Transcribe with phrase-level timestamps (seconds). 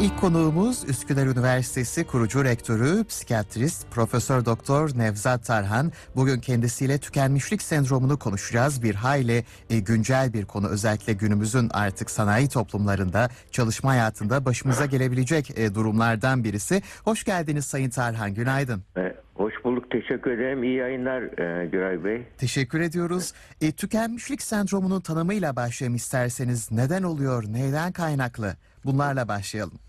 [0.00, 5.92] İlk konuğumuz Üsküdar Üniversitesi kurucu rektörü, psikiyatrist Profesör Doktor Nevzat Tarhan.
[6.16, 8.82] Bugün kendisiyle tükenmişlik sendromunu konuşacağız.
[8.82, 10.68] Bir hayli e, güncel bir konu.
[10.68, 16.82] Özellikle günümüzün artık sanayi toplumlarında, çalışma hayatında başımıza gelebilecek e, durumlardan birisi.
[17.04, 18.34] Hoş geldiniz Sayın Tarhan.
[18.34, 18.82] Günaydın.
[18.96, 19.90] E, Hoş bulduk.
[19.90, 20.62] Teşekkür ederim.
[20.64, 22.26] İyi yayınlar e, Güray Bey.
[22.38, 23.32] Teşekkür ediyoruz.
[23.60, 26.72] E, tükenmişlik sendromunun tanımıyla başlayalım isterseniz.
[26.72, 27.44] Neden oluyor?
[27.48, 28.56] Neyden kaynaklı?
[28.84, 29.87] Bunlarla başlayalım.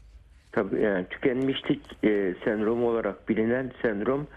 [0.52, 4.28] Tabii yani tükenmişlik e, sendromu olarak bilinen sendrom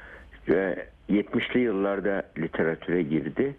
[0.48, 0.76] e,
[1.10, 3.54] 70'li yıllarda literatüre girdi.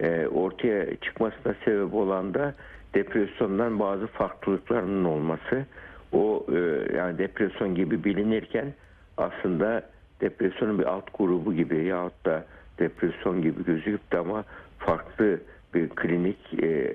[0.00, 2.54] E, ortaya çıkmasına sebep olan da
[2.94, 5.66] depresyondan bazı farklılıklarının olması.
[6.12, 6.58] O e,
[6.96, 8.74] yani depresyon gibi bilinirken
[9.16, 9.82] aslında
[10.20, 12.44] depresyonun bir alt grubu gibi yahut da
[12.78, 14.44] depresyon gibi gözüküp de ama
[14.78, 15.40] farklı
[15.74, 16.94] bir klinik e,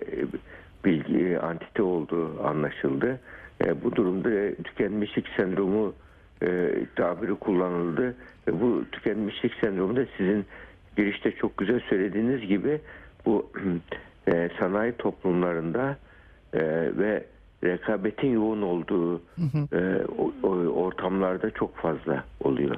[0.86, 3.20] bilgi e, antite olduğu anlaşıldı.
[3.64, 5.94] E, bu durumda e, tükenmişlik sendromu
[6.44, 8.16] e, tabiri kullanıldı.
[8.48, 10.46] E, bu tükenmişlik sendromu da sizin
[10.98, 12.82] girişte çok güzel söylediğiniz gibi
[13.26, 13.52] bu
[14.28, 15.98] e, sanayi toplumlarında
[16.54, 16.62] e,
[16.98, 17.26] ve
[17.64, 19.22] rekabetin yoğun olduğu
[19.74, 22.76] e, o, o, ortamlarda çok fazla oluyor.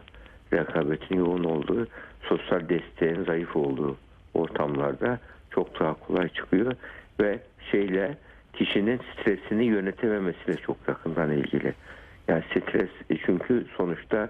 [0.54, 1.88] Rekabetin yoğun olduğu,
[2.22, 3.98] sosyal desteğin zayıf olduğu
[4.34, 5.20] ortamlarda
[5.52, 6.76] çok daha kolay çıkıyor
[7.20, 7.40] ve
[7.72, 8.18] şeyle
[8.54, 11.74] kişinin stresini yönetememesiyle çok yakından ilgili.
[12.28, 14.30] Yani stres e, çünkü sonuçta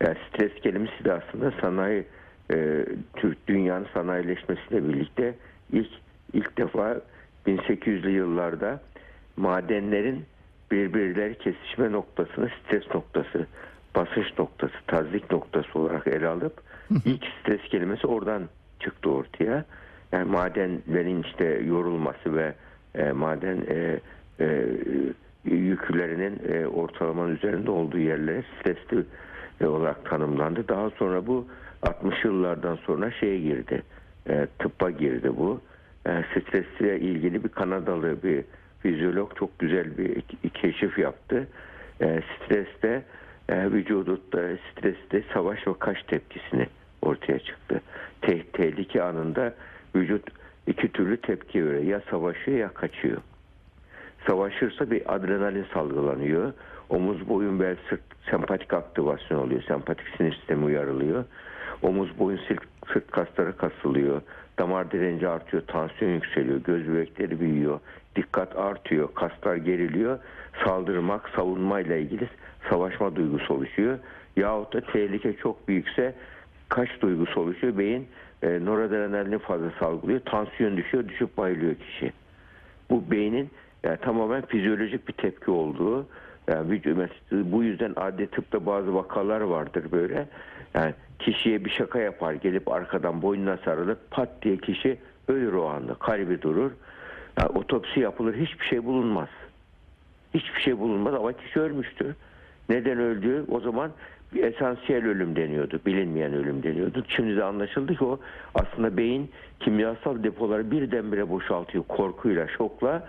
[0.00, 2.04] yani stres kelimesi de aslında sanayi
[2.52, 5.34] e, Türk dünyanın sanayileşmesiyle birlikte
[5.72, 5.90] ilk
[6.32, 7.00] ilk defa
[7.46, 8.80] 1800'lü yıllarda
[9.36, 10.24] madenlerin
[10.70, 13.46] birbirleri kesişme noktasını stres noktası,
[13.96, 16.60] basınç noktası, tazik noktası olarak ele alıp
[17.04, 18.48] ilk stres kelimesi oradan
[18.80, 19.64] çıktı ortaya.
[20.12, 22.54] Yani madenlerin işte yorulması ve
[22.94, 24.00] e, maden e,
[24.40, 24.66] e,
[25.44, 29.04] yüklerinin e, ortalamanın üzerinde olduğu yerlere stresli
[29.60, 30.68] e, olarak tanımlandı.
[30.68, 31.46] Daha sonra bu
[31.82, 33.82] 60 yıllardan sonra şeye girdi.
[34.28, 35.60] E, tıbba girdi bu.
[36.06, 38.44] E, stresle ilgili bir Kanadalı bir
[38.80, 40.22] fizyolog çok güzel bir
[40.54, 41.48] keşif yaptı.
[42.00, 43.02] E, streste
[43.48, 44.40] e, vücudutta
[44.72, 46.66] streste savaş ve kaç tepkisini
[47.02, 47.80] ortaya çıktı.
[48.22, 49.54] Te tehlike anında
[49.96, 50.30] vücut
[50.66, 51.82] iki türlü tepki veriyor.
[51.82, 53.20] Ya savaşıyor ya kaçıyor.
[54.26, 56.52] Savaşırsa bir adrenalin salgılanıyor.
[56.88, 59.62] Omuz, boyun, bel, sırt sempatik aktivasyon oluyor.
[59.62, 61.24] Sempatik sinir sistemi uyarılıyor.
[61.82, 64.22] Omuz, boyun, sırt, sırt kasları kasılıyor.
[64.58, 67.80] Damar direnci artıyor, tansiyon yükseliyor, göz bebekleri büyüyor,
[68.16, 70.18] dikkat artıyor, kaslar geriliyor.
[70.64, 72.28] Saldırmak, savunmayla ilgili
[72.70, 73.98] savaşma duygusu oluşuyor.
[74.36, 76.14] Yahut da tehlike çok büyükse
[76.68, 77.78] kaç duygusu oluşuyor.
[77.78, 78.08] Beyin
[78.42, 80.20] e, noradrenalini fazla salgılıyor.
[80.20, 82.12] Tansiyon düşüyor, düşüp bayılıyor kişi.
[82.90, 83.50] Bu beynin
[83.82, 86.06] yani tamamen fizyolojik bir tepki olduğu.
[86.48, 86.98] Yani vücut,
[87.32, 90.26] bu yüzden adli tıpta bazı vakalar vardır böyle.
[90.74, 95.94] Yani kişiye bir şaka yapar gelip arkadan boynuna sarılıp pat diye kişi ölür o anda.
[95.94, 96.70] Kalbi durur.
[97.38, 99.28] Yani otopsi yapılır hiçbir şey bulunmaz.
[100.34, 102.14] Hiçbir şey bulunmaz ama kişi ölmüştür.
[102.68, 103.90] Neden öldüğü o zaman
[104.42, 105.80] esansiyel ölüm deniyordu.
[105.86, 107.04] Bilinmeyen ölüm deniyordu.
[107.08, 108.20] Şimdi de anlaşıldı ki o
[108.54, 109.30] aslında beyin
[109.60, 113.06] kimyasal depoları birdenbire boşaltıyor korkuyla, şokla.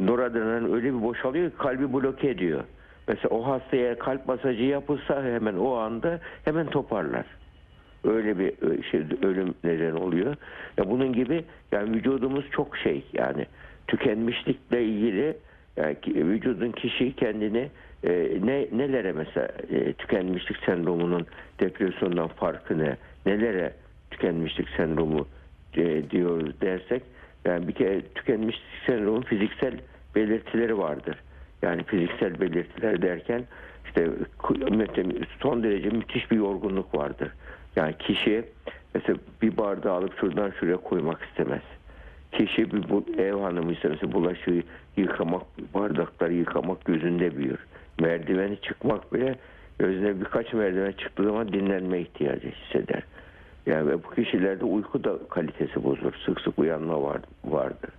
[0.00, 2.64] Noradrenalin öyle bir boşalıyor ki kalbi bloke ediyor.
[3.08, 7.26] Mesela o hastaya kalp masajı yapılsa hemen o anda hemen toparlar.
[8.04, 8.52] Öyle bir
[8.82, 10.36] şey ölüm neden oluyor.
[10.78, 13.46] Ya bunun gibi yani vücudumuz çok şey yani
[13.86, 15.36] tükenmişlikle ilgili
[15.76, 17.70] yani vücudun kişi kendini
[18.04, 21.26] e, ne nelere mesela e, tükenmişlik sendromunun
[21.60, 22.96] depresyondan farkı ne?
[23.26, 23.72] Nelere
[24.10, 25.26] tükenmişlik sendromu
[25.76, 27.02] e, diyoruz dersek
[27.44, 29.74] yani bir kere tükenmişlik sendromunun fiziksel
[30.14, 31.18] belirtileri vardır.
[31.62, 33.44] Yani fiziksel belirtiler derken
[33.86, 34.10] işte
[35.42, 37.28] son derece müthiş bir yorgunluk vardır.
[37.76, 38.44] Yani kişi
[38.94, 41.62] mesela bir bardağı alıp şuradan şuraya koymak istemez.
[42.32, 44.62] Kişi bir bu, ev hanımıysa mesela bulaşığı
[44.96, 45.42] yıkamak,
[45.74, 47.58] bardakları yıkamak gözünde büyür.
[48.00, 49.34] Merdiveni çıkmak bile
[49.78, 53.02] gözüne birkaç merdiven çıktığı zaman dinlenme ihtiyacı hisseder.
[53.66, 56.12] Yani ve bu kişilerde uyku da kalitesi bozulur.
[56.26, 57.90] Sık sık uyanma var, vardır.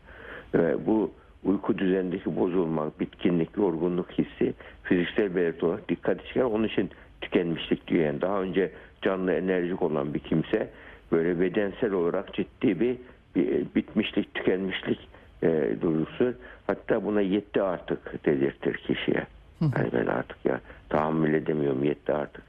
[0.53, 1.11] Ve bu
[1.43, 4.53] uyku düzenindeki bozulma, bitkinlik, yorgunluk hissi
[4.83, 6.41] fiziksel belirti olarak dikkat çıkar.
[6.41, 6.89] Onun için
[7.21, 8.05] tükenmişlik diyor.
[8.05, 8.71] Yani daha önce
[9.01, 10.69] canlı enerjik olan bir kimse
[11.11, 12.97] böyle bedensel olarak ciddi bir,
[13.35, 15.07] bir bitmişlik, tükenmişlik
[15.43, 16.33] e, duygusu.
[16.67, 19.25] Hatta buna yetti artık dedirtir kişiye.
[19.61, 22.43] Yani ben artık ya tahammül edemiyorum yetti artık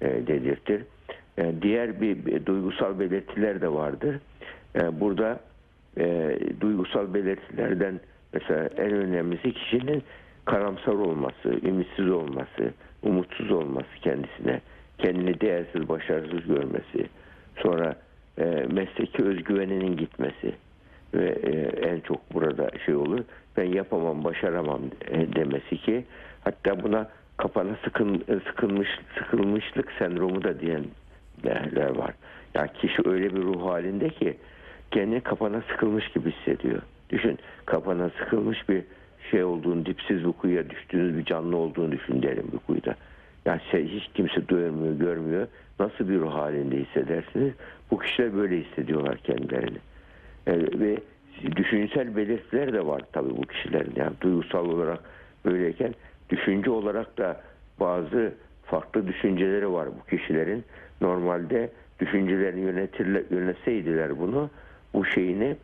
[0.00, 0.82] e, dedirtir.
[1.38, 4.16] E, diğer bir, bir duygusal belirtiler de vardır.
[4.76, 5.40] E, burada
[5.98, 8.00] e, duygusal belirtilerden
[8.32, 10.02] mesela en önemlisi kişinin
[10.44, 12.72] karamsar olması, ümitsiz olması,
[13.02, 14.60] umutsuz olması kendisine,
[14.98, 17.06] kendini değersiz, başarısız görmesi,
[17.56, 17.96] sonra
[18.38, 20.52] e, mesleki özgüveninin gitmesi
[21.14, 21.50] ve e,
[21.88, 23.20] en çok burada şey olur,
[23.56, 24.80] ben yapamam, başaramam
[25.10, 26.04] e, demesi ki,
[26.46, 28.88] hatta buna kapana sıkın, sıkılmış,
[29.18, 32.14] sıkılmışlık sendromu da diyenler var.
[32.54, 34.36] Ya kişi öyle bir ruh halinde ki
[34.90, 36.82] kendini kapana sıkılmış gibi hissediyor.
[37.10, 38.82] Düşün kapana sıkılmış bir
[39.30, 42.94] şey olduğunu, dipsiz bir kuyuya düştüğünüz bir canlı olduğunu düşün derim bir kuyuda.
[43.46, 45.46] Yani şey, hiç kimse duymuyor, görmüyor.
[45.80, 47.52] Nasıl bir ruh halinde hissedersiniz?
[47.90, 49.78] Bu kişiler böyle hissediyorlar kendilerini.
[50.46, 50.96] E, ve
[51.56, 53.92] düşünsel belirtiler de var tabii bu kişilerin.
[53.96, 55.00] Yani duygusal olarak
[55.44, 55.94] böyleyken
[56.30, 57.40] düşünce olarak da
[57.80, 58.34] bazı
[58.64, 60.64] farklı düşünceleri var bu kişilerin.
[61.00, 61.70] Normalde
[62.00, 64.50] düşüncelerini yönetirler, yönetseydiler bunu
[64.94, 65.56] bu şeyini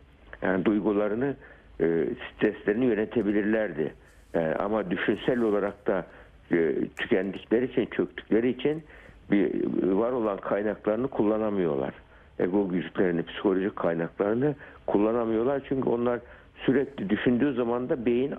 [0.43, 1.37] yani duygularını
[1.81, 2.07] e,
[2.37, 3.95] streslerini yönetebilirlerdi.
[4.35, 6.07] E, ama düşünsel olarak da
[6.53, 8.83] e, tükendikleri için, çöktükleri için
[9.31, 11.95] bir var olan kaynaklarını kullanamıyorlar.
[12.39, 14.55] Ego güçlerini, psikolojik kaynaklarını
[14.87, 15.63] kullanamıyorlar.
[15.69, 16.21] Çünkü onlar
[16.67, 18.35] sürekli düşündüğü zaman da beyin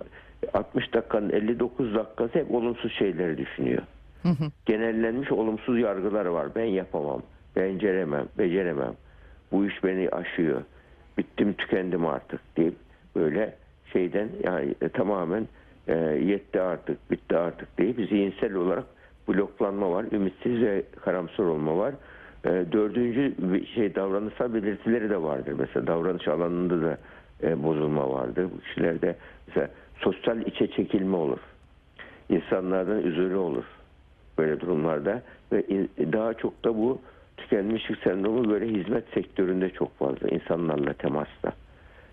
[0.53, 3.81] 60 dakikanın 59 dakikası hep olumsuz şeyleri düşünüyor.
[4.65, 6.47] Genellenmiş olumsuz yargılar var.
[6.55, 7.21] Ben yapamam,
[7.55, 8.93] beceremem, beceremem.
[9.51, 10.61] Bu iş beni aşıyor.
[11.17, 12.75] Bittim, tükendim artık deyip
[13.15, 13.53] böyle
[13.93, 15.47] şeyden yani e, tamamen
[15.87, 18.85] e, yetti artık, bitti artık deyip zihinsel olarak
[19.27, 21.93] bloklanma var, ümitsiz ve karamsar olma var.
[22.45, 23.33] E, dördüncü
[23.75, 25.53] şey davranışsal belirtileri de vardır.
[25.59, 26.97] Mesela davranış alanında da
[27.43, 28.47] e, bozulma vardır.
[28.55, 29.15] Bu kişilerde
[29.47, 29.69] mesela
[30.03, 31.39] sosyal içe çekilme olur.
[32.29, 33.65] İnsanlardan üzülü olur
[34.37, 35.21] böyle durumlarda
[35.51, 35.63] ve
[36.13, 37.01] daha çok da bu
[37.37, 41.53] tükenmişlik sendromu böyle hizmet sektöründe çok fazla insanlarla temasta.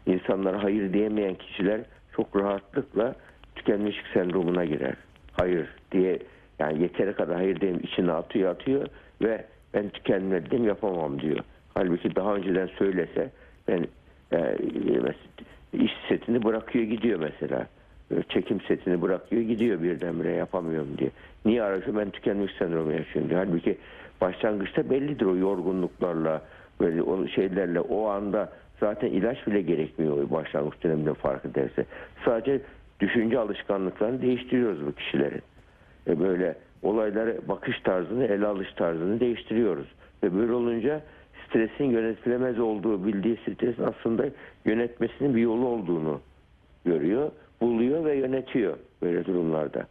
[0.07, 1.81] İnsanlara hayır diyemeyen kişiler
[2.17, 3.15] çok rahatlıkla
[3.55, 4.95] tükenmişlik sendromuna girer.
[5.33, 6.19] Hayır diye
[6.59, 8.87] yani yeteri kadar hayır diyeyim içine atıyor atıyor
[9.23, 9.45] ve
[9.75, 11.39] ben tükenmedim yapamam diyor.
[11.75, 13.31] Halbuki daha önceden söylese
[13.69, 13.87] ben
[14.33, 14.57] e,
[15.73, 17.67] iş setini bırakıyor gidiyor mesela.
[18.11, 21.11] E, Çekim setini bırakıyor gidiyor birdenbire yapamıyorum diye.
[21.45, 23.39] Niye aracı ben tükenmiş sendromu yaşıyorum diye.
[23.39, 23.79] Halbuki
[24.21, 26.43] başlangıçta bellidir o yorgunluklarla
[26.81, 31.85] böyle o şeylerle o anda zaten ilaç bile gerekmiyor başlangıç döneminde fark ederse.
[32.25, 32.61] Sadece
[33.01, 35.43] düşünce alışkanlıklarını değiştiriyoruz bu kişilerin.
[36.07, 39.87] E böyle olaylara bakış tarzını, ele alış tarzını değiştiriyoruz.
[40.23, 41.01] Ve böyle olunca
[41.49, 44.25] stresin yönetilemez olduğu bildiği stresin aslında
[44.65, 46.21] yönetmesinin bir yolu olduğunu
[46.85, 47.31] görüyor,
[47.61, 49.87] buluyor ve yönetiyor böyle durumlarda.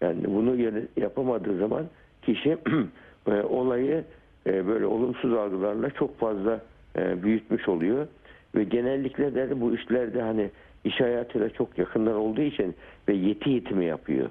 [0.00, 0.56] Yani bunu
[0.96, 1.86] yapamadığı zaman
[2.22, 2.58] kişi
[3.26, 4.04] e, olayı
[4.46, 6.60] e, böyle olumsuz algılarla çok fazla
[6.96, 8.06] e, büyütmüş oluyor
[8.54, 10.50] ve genellikle de bu işlerde hani
[10.84, 12.74] iş hayatıyla çok yakından olduğu için
[13.08, 14.30] ve yeti yetimi yapıyor.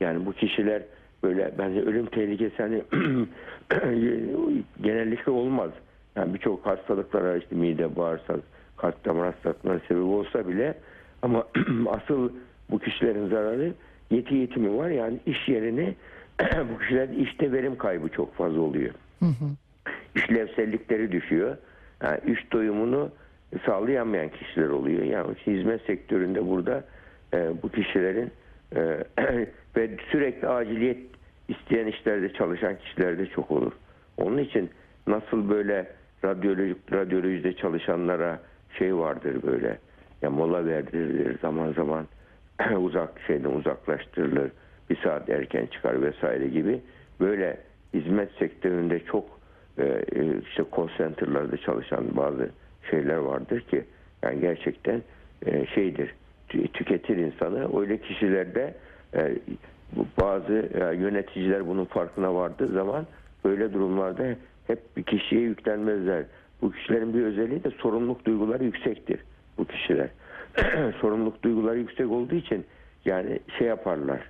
[0.00, 0.82] Yani bu kişiler
[1.22, 2.82] böyle bence ölüm tehlikesi hani
[4.82, 5.70] genellikle olmaz.
[6.16, 8.40] Yani birçok hastalıklara işte mide, bağırsak,
[8.76, 10.74] kalp damar hastalıklarına sebep olsa bile
[11.26, 11.44] ama
[11.90, 12.30] asıl
[12.70, 13.72] bu kişilerin zararı
[14.10, 14.90] yeti yetimi var.
[14.90, 15.94] Yani iş yerini
[16.74, 18.94] bu kişiler işte verim kaybı çok fazla oluyor.
[20.14, 21.56] İşlevsellikleri düşüyor.
[22.02, 23.10] Yani iş doyumunu
[23.66, 25.02] sağlayamayan kişiler oluyor.
[25.02, 26.84] Yani hizmet sektöründe burada
[27.34, 28.30] e, bu kişilerin
[28.76, 28.80] e,
[29.76, 30.98] ve sürekli aciliyet
[31.48, 33.72] isteyen işlerde çalışan kişiler de çok olur.
[34.16, 34.70] Onun için
[35.06, 35.86] nasıl böyle
[36.24, 38.40] radyoloji, radyolojide çalışanlara
[38.78, 39.78] şey vardır böyle
[40.26, 42.06] ya mola verdirilir zaman zaman
[42.78, 44.50] uzak şeyden uzaklaştırılır
[44.90, 46.80] bir saat erken çıkar vesaire gibi.
[47.20, 47.56] Böyle
[47.94, 49.24] hizmet sektöründe çok
[49.78, 52.50] e, e, işte call center'larda çalışan bazı
[52.90, 53.84] şeyler vardır ki
[54.22, 55.02] yani gerçekten
[55.46, 56.14] e, şeydir
[56.50, 57.80] tü- tüketir insanı.
[57.80, 58.74] Öyle kişilerde
[60.20, 60.52] bazı
[60.96, 63.06] yöneticiler bunun farkına vardığı zaman
[63.44, 64.24] böyle durumlarda
[64.66, 66.24] hep bir kişiye yüklenmezler.
[66.62, 69.20] Bu kişilerin bir özelliği de sorumluluk duyguları yüksektir
[69.58, 70.08] bu kişiler.
[71.00, 72.64] sorumluluk duyguları yüksek olduğu için
[73.04, 74.20] yani şey yaparlar.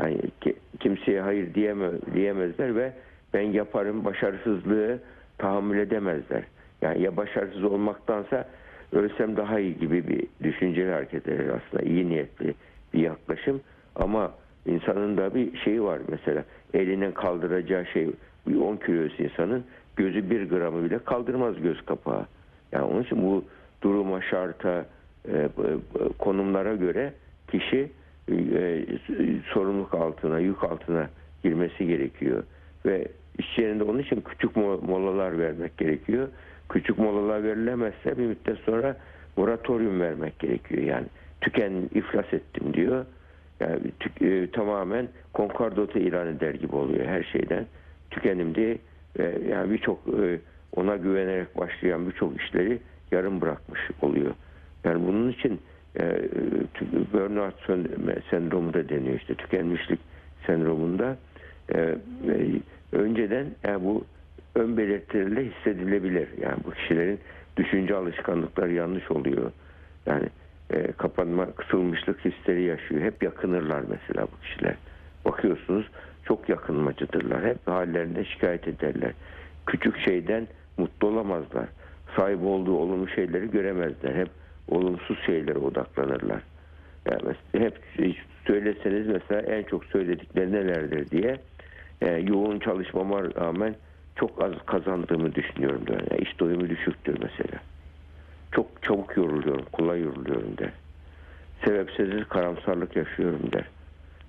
[0.00, 2.92] Yani ki- kimseye hayır diyeme, diyemezler ve
[3.34, 4.98] ben yaparım başarısızlığı
[5.38, 6.42] tahammül edemezler.
[6.82, 8.48] Yani ya başarısız olmaktansa
[8.92, 11.82] ölsem daha iyi gibi bir düşünceli hareket eder aslında.
[11.82, 12.54] iyi niyetli
[12.94, 13.60] bir yaklaşım
[13.96, 14.32] ama
[14.66, 18.10] insanın da bir şeyi var mesela elinden kaldıracağı şey
[18.46, 19.64] bir 10 kilosu insanın
[19.96, 22.26] gözü bir gramı bile kaldırmaz göz kapağı.
[22.72, 23.44] Yani onun için bu
[23.84, 24.86] duruma, şarta,
[25.28, 25.48] e, e,
[26.18, 27.12] konumlara göre
[27.50, 27.90] kişi
[28.30, 28.84] e,
[29.52, 31.08] sorumluluk altına, yük altına
[31.42, 32.42] girmesi gerekiyor.
[32.86, 36.28] Ve iş yerinde onun için küçük mo- molalar vermek gerekiyor.
[36.68, 38.96] Küçük molalar verilemezse bir müddet sonra
[39.36, 40.82] moratoryum vermek gerekiyor.
[40.82, 41.06] Yani
[41.40, 43.04] tüken iflas ettim diyor.
[43.60, 47.66] yani tük- e, tamamen konkordato ilan eder gibi oluyor her şeyden.
[48.10, 48.78] Tükenimde
[49.18, 50.40] e, yani birçok e,
[50.76, 52.78] ona güvenerek başlayan birçok işleri
[53.12, 54.34] yarım bırakmış oluyor.
[54.84, 55.60] Yani bunun için
[55.96, 56.02] e,
[56.74, 57.88] tü- burnout sen-
[58.30, 60.00] sendromu da deniyor işte tükenmişlik
[60.46, 61.16] sendromunda
[61.74, 61.96] e, e,
[62.92, 64.04] önceden yani bu
[64.54, 66.28] ön belirtilerle hissedilebilir.
[66.40, 67.20] Yani bu kişilerin
[67.56, 69.52] düşünce alışkanlıkları yanlış oluyor.
[70.06, 70.28] Yani
[70.70, 73.00] e, kapanma, kısılmışlık hisleri yaşıyor.
[73.00, 74.74] Hep yakınırlar mesela bu kişiler.
[75.24, 75.86] Bakıyorsunuz
[76.24, 77.44] çok yakınmacıdırlar.
[77.46, 79.12] Hep hallerinde şikayet ederler.
[79.66, 81.68] Küçük şeyden mutlu olamazlar.
[82.16, 84.14] Sahip olduğu olumlu şeyleri göremezler.
[84.14, 84.28] Hep
[84.68, 86.42] olumsuz şeylere odaklanırlar.
[87.10, 87.78] Yani hep
[88.46, 91.40] söyleseniz mesela en çok söyledikleri nelerdir diye
[92.00, 93.74] e, yoğun çalışmama rağmen
[94.16, 96.00] çok az kazandığımı düşünüyorum der.
[96.10, 97.58] Yani iş doyumu düşüktür mesela.
[98.52, 100.70] Çok çabuk yoruluyorum, kolay yoruluyorum der.
[101.64, 103.64] Sebepsiz karamsarlık yaşıyorum der.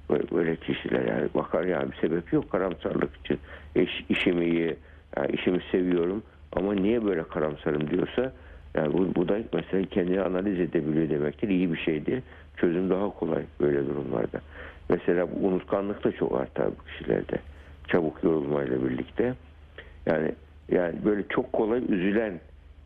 [0.10, 3.40] Böyle, böyle kişiler yani bakar yani bir sebep yok karamsarlık için.
[3.76, 4.76] İş, işimi iyi,
[5.18, 6.24] yani işimi seviyorum
[6.56, 8.34] ama niye böyle karamsarım diyorsa
[8.76, 11.50] yani bu, bu da mesela kendini analiz edebiliyor demektir.
[11.50, 12.24] İyi bir şeydir.
[12.58, 14.42] Çözüm daha kolay böyle durumlarda.
[14.90, 17.40] Mesela bu unutkanlık da çok artar bu kişilerde.
[17.88, 19.34] Çabuk yorulmayla birlikte.
[20.06, 20.32] Yani
[20.72, 22.40] yani böyle çok kolay üzülen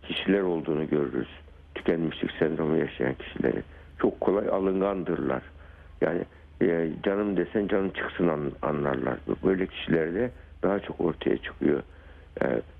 [0.03, 1.29] kişiler olduğunu görürüz.
[1.75, 3.63] Tükenmişlik sendromu yaşayan kişileri.
[3.97, 5.43] Çok kolay alıngandırlar.
[6.01, 6.21] Yani
[6.61, 9.17] e, canım desen canım çıksın an- anlarlar.
[9.43, 10.31] Böyle kişilerde
[10.63, 11.83] daha çok ortaya çıkıyor.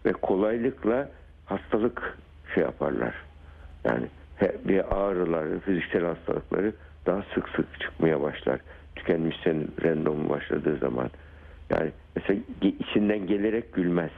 [0.06, 1.10] Ve kolaylıkla
[1.46, 2.18] hastalık
[2.56, 3.16] şey yaparlar.
[3.84, 4.08] Yani
[4.66, 6.74] bir ağrıları, fiziksel hastalıkları
[7.06, 8.60] daha sık sık çıkmaya başlar.
[8.96, 9.36] Tükenmiş
[9.82, 11.10] sendromu başladığı zaman.
[11.70, 14.12] Yani mesela içinden gelerek gülmez.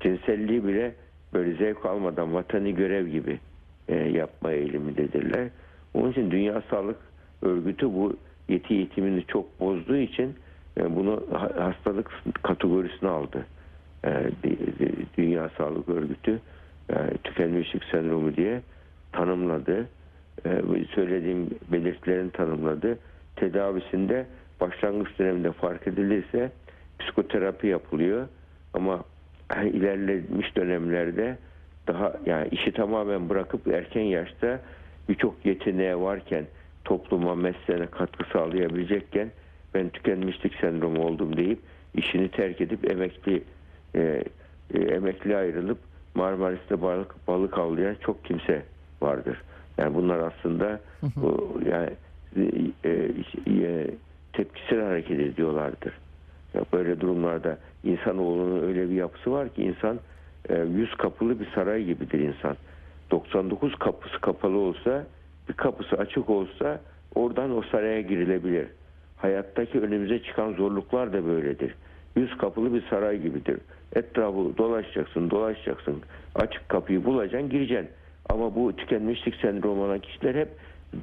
[0.00, 0.94] Cinselliği bile
[1.34, 3.40] böyle zevk almadan vatanı görev gibi
[3.88, 5.48] e, yapma eğilimindedirler.
[5.94, 6.96] Onun için Dünya Sağlık
[7.42, 8.16] Örgütü bu
[8.48, 10.34] yeti yetimini çok bozduğu için
[10.78, 12.10] e, bunu ha- hastalık
[12.42, 13.46] kategorisine aldı.
[14.04, 16.40] E, Dü- Dü- Dünya Sağlık Örgütü
[16.90, 16.94] e,
[17.24, 18.62] tükenmişlik sendromu diye
[19.12, 19.88] tanımladı.
[20.46, 20.62] E,
[20.94, 22.98] söylediğim belirtilerini tanımladı.
[23.36, 24.26] Tedavisinde
[24.60, 26.52] başlangıç döneminde fark edilirse
[26.98, 28.28] psikoterapi yapılıyor
[28.74, 29.04] ama
[29.72, 31.38] ilerlemiş dönemlerde
[31.86, 34.60] daha yani işi tamamen bırakıp erken yaşta
[35.08, 36.44] birçok yeteneğe varken
[36.84, 39.30] topluma mesleğine katkı sağlayabilecekken
[39.74, 41.58] ben tükenmişlik sendromu oldum deyip
[41.94, 43.42] işini terk edip emekli
[43.94, 44.24] e,
[44.74, 45.78] e, emekli ayrılıp
[46.14, 48.62] Marmaris'te balık balık avlayan çok kimse
[49.02, 49.42] vardır.
[49.78, 50.80] Yani bunlar aslında
[51.16, 51.90] bu, yani
[52.84, 53.10] e,
[53.46, 53.90] e,
[54.32, 55.92] tepkisel hareket ediyorlardır.
[56.54, 60.00] Ya böyle durumlarda insanoğlunun öyle bir yapısı var ki insan
[60.48, 62.56] e, yüz kapılı bir saray gibidir insan.
[63.10, 65.06] 99 kapısı kapalı olsa
[65.48, 66.80] bir kapısı açık olsa
[67.14, 68.66] oradan o saraya girilebilir.
[69.16, 71.74] Hayattaki önümüze çıkan zorluklar da böyledir.
[72.16, 73.58] Yüz kapılı bir saray gibidir.
[73.94, 76.02] Etrafı dolaşacaksın, dolaşacaksın.
[76.34, 77.90] Açık kapıyı bulacaksın, gireceksin.
[78.28, 80.48] Ama bu tükenmişlik sendromu olan kişiler hep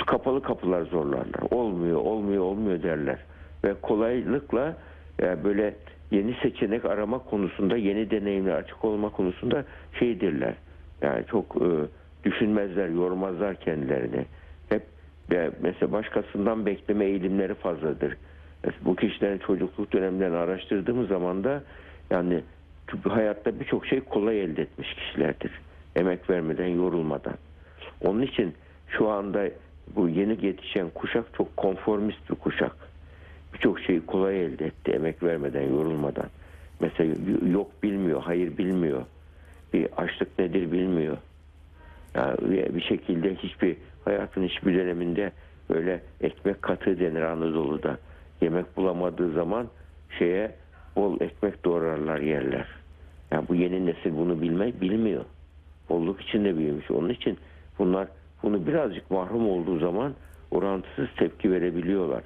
[0.07, 1.51] kapalı kapılar zorlarlar.
[1.51, 3.19] Olmuyor, olmuyor, olmuyor derler.
[3.63, 4.77] Ve kolaylıkla
[5.21, 5.75] e, böyle
[6.11, 9.65] yeni seçenek arama konusunda, yeni deneyimle açık olma konusunda
[9.99, 10.53] şeydirler.
[11.01, 11.67] Yani çok e,
[12.23, 14.25] düşünmezler, yormazlar kendilerini.
[14.69, 14.83] Hep
[15.31, 18.17] e, mesela başkasından bekleme eğilimleri fazladır.
[18.81, 21.63] Bu kişilerin çocukluk dönemlerini araştırdığımız zaman da
[22.11, 22.41] yani
[23.09, 25.51] hayatta birçok şey kolay elde etmiş kişilerdir.
[25.95, 27.35] Emek vermeden, yorulmadan.
[28.01, 28.53] Onun için
[28.87, 29.49] şu anda
[29.95, 32.75] bu yeni yetişen kuşak çok konformist bir kuşak.
[33.53, 36.29] Birçok şeyi kolay elde etti emek vermeden, yorulmadan.
[36.79, 37.15] Mesela
[37.51, 39.01] yok bilmiyor, hayır bilmiyor.
[39.73, 41.17] Bir açlık nedir bilmiyor.
[42.15, 45.31] Yani bir şekilde hiçbir hayatın hiçbir döneminde
[45.69, 47.97] böyle ekmek katı denir Anadolu'da.
[48.41, 49.67] Yemek bulamadığı zaman
[50.19, 50.55] şeye
[50.95, 52.78] bol ekmek doğrarlar yerler.
[53.31, 55.25] Yani bu yeni nesil bunu bilme, bilmiyor.
[55.89, 56.91] Bolluk içinde büyümüş.
[56.91, 57.37] Onun için
[57.79, 58.07] bunlar
[58.43, 60.13] bunu birazcık mahrum olduğu zaman
[60.51, 62.23] orantısız tepki verebiliyorlar.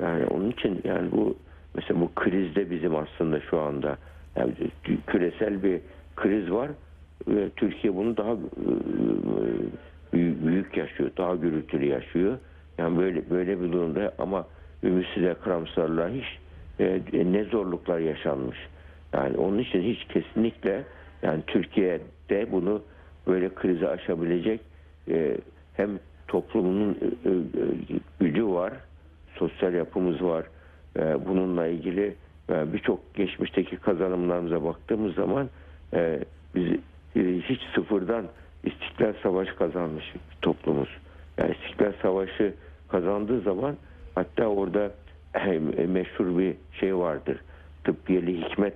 [0.00, 1.36] Yani onun için yani bu
[1.74, 3.98] mesela bu krizde bizim aslında şu anda
[4.36, 4.52] yani
[5.06, 5.80] küresel bir
[6.16, 6.70] kriz var
[7.28, 8.36] ve Türkiye bunu daha
[10.12, 12.38] büyük yaşıyor, daha gürültülü yaşıyor.
[12.78, 14.46] Yani böyle böyle bir durumda ama
[14.82, 16.38] ümitsiz karamsarlığa hiç
[16.80, 17.00] e,
[17.32, 18.58] ne zorluklar yaşanmış.
[19.12, 20.84] Yani onun için hiç kesinlikle
[21.22, 22.82] yani Türkiye'de bunu
[23.26, 24.60] böyle krizi aşabilecek
[25.08, 25.36] e,
[25.76, 27.34] hem toplumunun e, e,
[28.20, 28.72] gücü var,
[29.34, 30.44] sosyal yapımız var.
[30.98, 32.14] E, bununla ilgili
[32.50, 35.48] e, birçok geçmişteki kazanımlarımıza baktığımız zaman
[35.94, 36.20] e,
[36.54, 36.72] biz
[37.16, 38.24] e, hiç sıfırdan
[38.64, 40.88] İstiklal Savaşı kazanmış bir toplumuz.
[41.38, 42.54] Yani İstiklal Savaşı
[42.88, 43.76] kazandığı zaman
[44.14, 44.90] Hatta orada
[45.88, 47.36] meşhur bir şey vardır.
[47.84, 48.74] Tıbbiyeli hikmet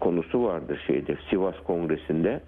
[0.00, 2.40] konusu vardır şeyde Sivas Kongresi'nde.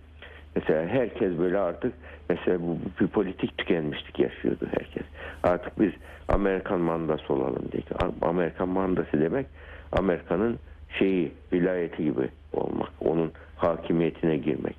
[0.56, 1.92] Mesela herkes böyle artık
[2.28, 5.02] mesela bu bir politik tükenmişlik yaşıyordu herkes.
[5.42, 5.92] Artık biz
[6.28, 7.82] Amerikan mandası olalım diye.
[8.22, 9.46] Amerikan mandası demek
[9.92, 10.58] Amerika'nın
[10.98, 12.90] şeyi vilayeti gibi olmak.
[13.00, 14.76] Onun hakimiyetine girmek.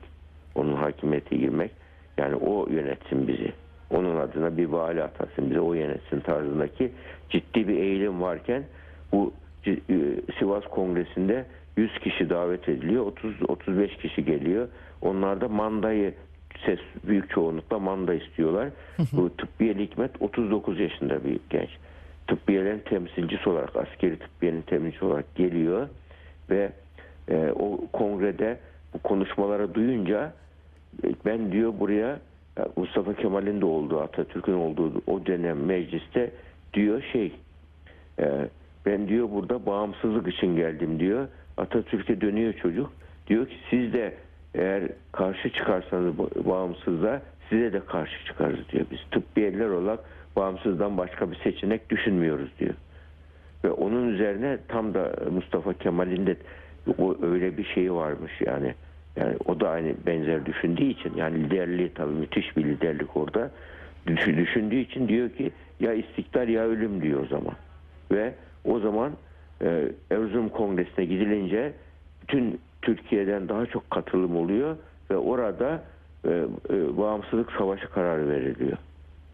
[0.56, 1.72] Onun hakimiyete girmek.
[2.18, 3.52] Yani o yönetsin bizi.
[3.90, 6.92] Onun adına bir vali atasın bize o yönetsin tarzındaki
[7.30, 8.64] ciddi bir eğilim varken
[9.12, 9.34] bu
[9.68, 9.78] e,
[10.40, 11.46] Sivas Kongresi'nde
[11.78, 13.06] 100 kişi davet ediliyor.
[13.06, 14.68] 30 35 kişi geliyor.
[15.02, 16.14] Onlar da mandayı
[16.66, 18.70] ses büyük çoğunlukla manda istiyorlar.
[19.14, 21.70] Bu tıbbiyeli hikmet 39 yaşında bir genç.
[22.28, 25.88] Tıbbiyelerin temsilcisi olarak askeri tıbbiyenin temsilcisi olarak geliyor
[26.50, 26.72] ve
[27.30, 28.60] e, o kongrede
[28.94, 30.34] bu konuşmaları duyunca
[31.04, 32.20] e, ben diyor buraya
[32.58, 36.32] e, Mustafa Kemal'in de olduğu Atatürk'ün olduğu o dönem mecliste
[36.74, 37.32] diyor şey
[38.20, 38.48] e,
[38.86, 41.28] ben diyor burada bağımsızlık için geldim diyor.
[41.58, 42.92] Atatürk'e dönüyor çocuk.
[43.28, 44.14] Diyor ki siz de
[44.56, 48.86] eğer karşı çıkarsanız ba- bağımsızlığa size de karşı çıkarız diyor.
[48.92, 50.00] Biz tıbbiyeliler olarak
[50.36, 52.74] bağımsızdan başka bir seçenek düşünmüyoruz diyor.
[53.64, 56.36] Ve onun üzerine tam da Mustafa Kemal'in de
[56.98, 58.74] o öyle bir şeyi varmış yani.
[59.16, 63.52] Yani o da aynı benzer düşündüğü için yani liderliği tabii müthiş bir liderlik orada.
[64.08, 67.54] Düş- Düşündüğü için diyor ki ya istiklal ya ölüm diyor o zaman.
[68.12, 68.34] Ve
[68.66, 69.12] o zaman
[69.62, 71.74] e, Erzurum Kongresi'ne gidilince
[72.22, 74.78] bütün Türkiye'den daha çok katılım oluyor
[75.12, 75.84] ve orada
[76.26, 78.78] e, e, bağımsızlık savaşı kararı veriliyor.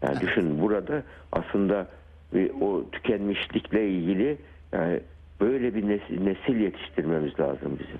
[0.02, 1.02] Yani düşün burada
[1.32, 1.86] aslında
[2.34, 4.36] bir o tükenmişlikle ilgili
[4.72, 5.00] yani
[5.40, 7.98] böyle bir nesil, nesil yetiştirmemiz lazım bizim.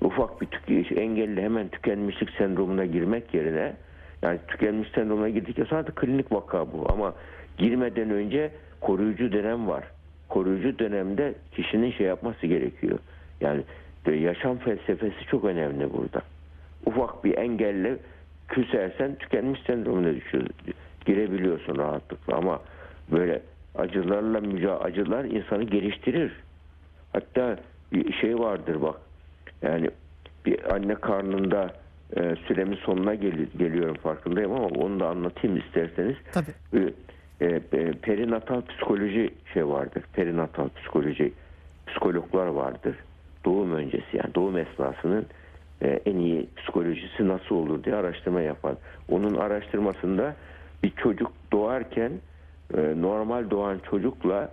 [0.00, 3.72] Ufak bir tük, engelli hemen tükenmişlik sendromuna girmek yerine
[4.22, 7.14] yani tükenmiş sendromuna girdikçe sadece klinik vaka bu ama
[7.58, 8.50] girmeden önce
[8.80, 9.84] koruyucu dönem var.
[10.30, 12.98] Koruyucu dönemde kişinin şey yapması gerekiyor.
[13.40, 13.62] Yani
[14.20, 16.22] yaşam felsefesi çok önemli burada.
[16.86, 17.96] Ufak bir engelle
[18.48, 20.46] küsersen tükenmiş sendromuna düşüyor.
[21.06, 22.60] Girebiliyorsun rahatlıkla ama
[23.12, 23.42] böyle
[23.74, 26.32] acılarla mücadele acılar insanı geliştirir.
[27.12, 27.56] Hatta
[27.92, 28.96] bir şey vardır bak.
[29.62, 29.90] Yani
[30.46, 31.74] bir anne karnında
[32.16, 36.16] e, süremin sonuna gel- geliyorum farkındayım ama onu da anlatayım isterseniz.
[36.32, 36.82] Tabii.
[36.84, 36.92] E,
[37.40, 40.02] e, e, perinatal psikoloji şey vardır.
[40.12, 41.32] Perinatal psikoloji
[41.86, 42.96] psikologlar vardır.
[43.44, 45.26] Doğum öncesi yani doğum esnasının
[45.82, 48.76] e, en iyi psikolojisi nasıl olur diye araştırma yapan.
[49.08, 50.36] Onun araştırmasında
[50.82, 52.12] bir çocuk doğarken
[52.96, 54.52] normal doğan çocukla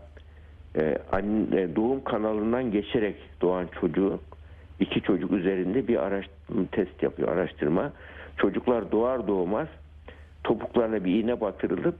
[1.76, 4.20] doğum kanalından geçerek doğan çocuk
[4.80, 7.94] iki çocuk üzerinde bir araştırma test yapıyor araştırma.
[8.38, 9.68] Çocuklar doğar doğmaz
[10.44, 11.98] topuklarına bir iğne batırılıp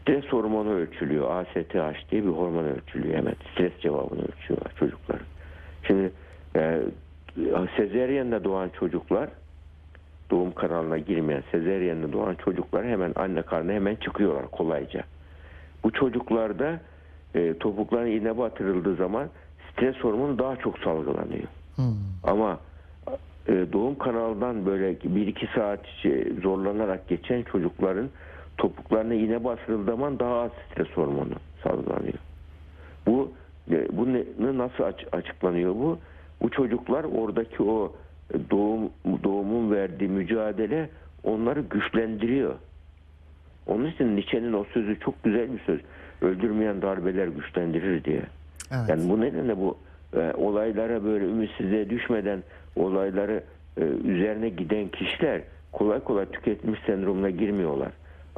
[0.00, 1.30] stres hormonu ölçülüyor.
[1.30, 3.34] ASTH diye bir hormon ölçülüyor hemen.
[3.52, 5.18] Stres cevabını ölçüyorlar çocuklar.
[5.86, 6.12] Şimdi
[6.56, 6.80] e,
[7.76, 9.28] sezeryenle doğan çocuklar
[10.30, 15.02] doğum kanalına girmeyen sezeryenle doğan çocuklar hemen anne karnına hemen çıkıyorlar kolayca.
[15.84, 16.80] Bu çocuklarda
[17.34, 19.28] e, topuklarına iğne batırıldığı zaman
[19.72, 21.48] stres hormonu daha çok salgılanıyor.
[21.76, 21.84] Hmm.
[22.24, 22.60] Ama
[23.48, 28.08] e, doğum kanalından böyle bir iki saat şey, zorlanarak geçen çocukların
[28.58, 32.18] topuklarına iğne bastırıldığı zaman daha az stres hormonu salgılanıyor.
[33.06, 33.32] Bu
[33.70, 35.98] e, bu ne- nasıl aç- açıklanıyor bu?
[36.42, 37.92] Bu çocuklar oradaki o
[38.50, 38.90] doğum
[39.24, 40.90] doğumun verdiği mücadele
[41.24, 42.54] onları güçlendiriyor.
[43.66, 45.80] Onun için Nietzsche'nin o sözü çok güzel bir söz.
[46.22, 48.22] Öldürmeyen darbeler güçlendirir diye.
[48.72, 48.88] Evet.
[48.88, 49.78] Yani bu nedenle bu
[50.16, 52.42] e, olaylara böyle ümitsizliğe düşmeden
[52.76, 53.42] olayları
[53.76, 55.40] e, üzerine giden kişiler
[55.72, 57.88] kolay kolay tüketmiş sendromuna girmiyorlar.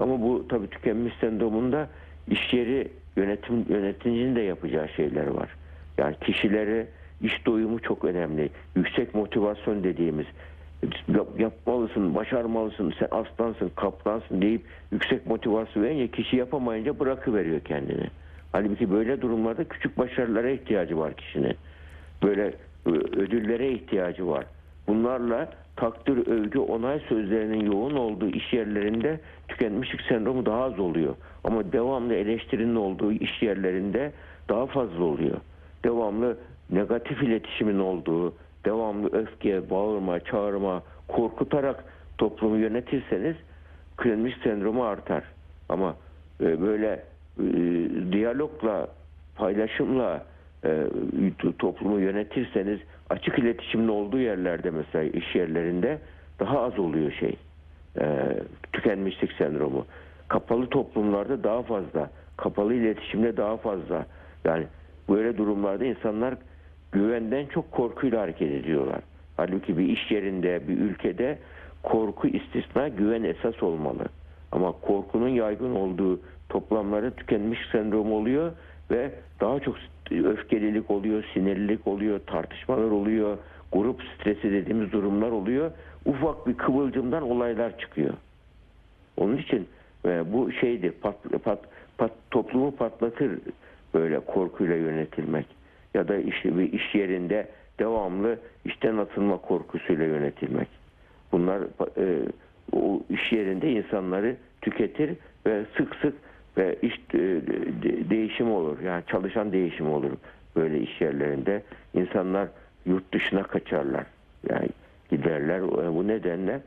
[0.00, 1.88] Ama bu tabii tükenmiş sendromunda
[2.28, 5.48] iş yeri yönetim yöneticinin de yapacağı şeyler var.
[5.98, 6.86] Yani kişileri
[7.22, 8.50] iş doyumu çok önemli.
[8.76, 10.26] Yüksek motivasyon dediğimiz
[11.08, 18.06] yap- yapmalısın, başarmalısın, sen aslansın, kaplansın deyip yüksek motivasyon verince kişi yapamayınca bırakıveriyor kendini.
[18.52, 21.56] Halbuki böyle durumlarda küçük başarılara ihtiyacı var kişinin.
[22.22, 22.46] Böyle
[22.86, 24.44] e, ödüllere ihtiyacı var.
[24.90, 31.14] Bunlarla takdir, övgü, onay sözlerinin yoğun olduğu iş yerlerinde tükenmişlik sendromu daha az oluyor.
[31.44, 34.12] Ama devamlı eleştirinin olduğu iş yerlerinde
[34.48, 35.36] daha fazla oluyor.
[35.84, 36.36] Devamlı
[36.70, 41.84] negatif iletişimin olduğu, devamlı öfke, bağırma, çağırma, korkutarak
[42.18, 43.36] toplumu yönetirseniz
[43.98, 45.24] tükenmişlik sendromu artar.
[45.68, 45.96] Ama
[46.40, 47.04] e, böyle
[47.38, 47.44] e,
[48.12, 48.88] diyalogla,
[49.36, 50.24] paylaşımla
[51.58, 55.98] toplumu yönetirseniz açık iletişimin olduğu yerlerde mesela iş yerlerinde
[56.40, 57.36] daha az oluyor şey
[58.00, 58.36] e,
[58.72, 59.86] tükenmişlik sendromu.
[60.28, 62.10] Kapalı toplumlarda daha fazla.
[62.36, 64.06] kapalı iletişimde daha fazla.
[64.44, 64.66] Yani
[65.08, 66.34] böyle durumlarda insanlar
[66.92, 69.00] güvenden çok korkuyla hareket ediyorlar.
[69.36, 71.38] Halbuki bir iş yerinde, bir ülkede
[71.82, 74.04] korku istisna, güven esas olmalı.
[74.52, 78.52] Ama korkunun yaygın olduğu toplamlarda tükenmiş sendromu oluyor
[78.90, 79.76] ve daha çok
[80.10, 83.38] öfkelilik oluyor, sinirlilik oluyor, tartışmalar oluyor,
[83.72, 85.70] grup stresi dediğimiz durumlar oluyor.
[86.04, 88.14] Ufak bir kıvılcımdan olaylar çıkıyor.
[89.16, 89.68] Onun için
[90.04, 91.58] e, bu şeydi pat, pat,
[91.98, 93.38] pat, toplumu patlatır
[93.94, 95.46] böyle korkuyla yönetilmek
[95.94, 100.68] ya da işte bir iş yerinde devamlı işten atılma korkusuyla yönetilmek.
[101.32, 101.60] Bunlar
[101.96, 102.18] e,
[102.72, 105.10] o iş yerinde insanları tüketir
[105.46, 106.14] ve sık sık
[106.56, 108.80] ve iş e, de- değişimi olur.
[108.80, 110.10] Yani çalışan değişimi olur
[110.56, 111.62] böyle iş yerlerinde.
[111.94, 112.48] İnsanlar
[112.86, 114.04] yurt dışına kaçarlar.
[114.50, 114.68] Yani
[115.10, 115.58] giderler.
[115.58, 116.60] E, Bu nedenle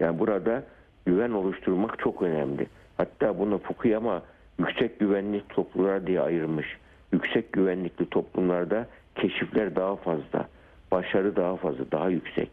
[0.00, 0.62] yani burada
[1.06, 2.66] güven oluşturmak çok önemli.
[2.96, 4.22] Hatta bunu Fukuyama
[4.58, 6.76] yüksek güvenlik toplumlar diye ayırmış.
[7.12, 10.48] Yüksek güvenlikli toplumlarda keşifler daha fazla,
[10.90, 12.50] başarı daha fazla, daha yüksek.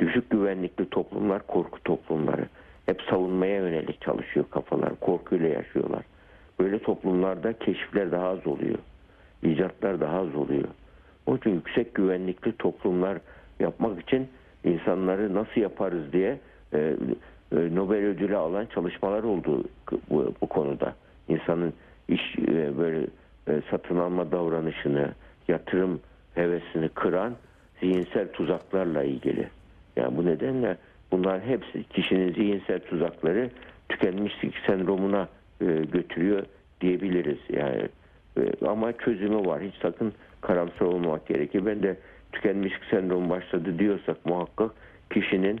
[0.00, 2.44] Düşük güvenlikli toplumlar korku toplumları.
[2.86, 6.02] Hep savunmaya yönelik çalışıyor kafalar, korkuyla yaşıyorlar.
[6.62, 8.78] Böyle toplumlarda keşifler daha az oluyor.
[9.42, 10.68] icatlar daha az oluyor.
[11.26, 13.18] Onun için yüksek güvenlikli toplumlar
[13.60, 14.28] yapmak için
[14.64, 16.38] insanları nasıl yaparız diye
[16.72, 16.94] e, e,
[17.74, 19.64] Nobel ödülü alan çalışmalar oldu
[20.10, 20.94] bu, bu konuda.
[21.28, 21.72] İnsanın
[22.08, 23.06] iş e, böyle
[23.70, 25.12] satın alma davranışını,
[25.48, 26.00] yatırım
[26.34, 27.34] hevesini kıran
[27.80, 29.48] zihinsel tuzaklarla ilgili.
[29.96, 30.76] Yani bu nedenle
[31.12, 33.50] bunlar hepsi kişinin zihinsel tuzakları
[33.88, 35.28] tükenmişlik sendromuna
[35.62, 36.42] e, götürüyor
[36.80, 37.38] diyebiliriz.
[37.48, 37.88] Yani
[38.36, 39.62] e, ama çözümü var.
[39.62, 41.66] Hiç sakın karamsar olmamak gerekir.
[41.66, 41.96] Ben de
[42.32, 44.70] tükenmişlik sendromu başladı diyorsak muhakkak
[45.10, 45.60] kişinin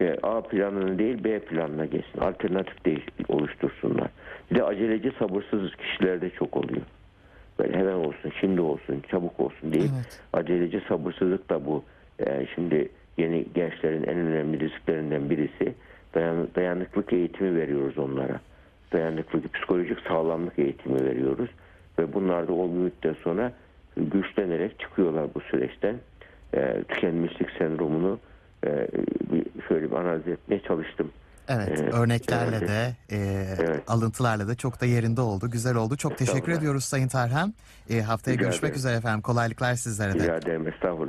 [0.00, 2.20] e, A planını değil B planına geçsin.
[2.20, 4.08] Alternatif değiş oluştursunlar.
[4.50, 6.82] Bir de aceleci sabırsız kişilerde çok oluyor.
[7.58, 9.90] Böyle hemen olsun, şimdi olsun, çabuk olsun değil.
[9.96, 10.20] Evet.
[10.32, 11.84] Aceleci sabırsızlık da bu.
[12.26, 15.74] E, şimdi yeni gençlerin en önemli risklerinden birisi
[16.14, 18.40] dayan, dayanıklık eğitimi veriyoruz onlara.
[18.92, 21.50] Dayanıklık, psikolojik sağlamlık eğitimi veriyoruz.
[21.98, 23.52] Ve bunlar da o müddet sonra
[23.96, 25.96] güçlenerek çıkıyorlar bu süreçten.
[26.54, 28.18] E, tükenmişlik sendromunu
[28.66, 28.88] e,
[29.32, 31.10] bir, şöyle bir analiz etmeye çalıştım.
[31.48, 32.68] Evet, Evet, örneklerle evet.
[32.68, 33.16] de, e,
[33.60, 33.82] Evet.
[33.88, 35.50] alıntılarla da çok da yerinde oldu.
[35.50, 35.96] Güzel oldu.
[35.96, 37.54] Çok teşekkür ediyoruz Sayın Tarhan.
[37.90, 38.78] E, haftaya Rica görüşmek ederim.
[38.78, 39.20] üzere efendim.
[39.22, 40.18] Kolaylıklar sizlere de.
[40.18, 41.04] Rica ederim estağfurullah.